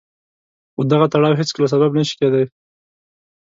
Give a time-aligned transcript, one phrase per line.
[0.73, 2.45] خو دغه تړاو هېڅکله سبب نه شي کېدای.